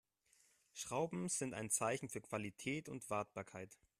[0.73, 3.77] Schrauben sind ein Zeichen für Qualität und Wartbarkeit.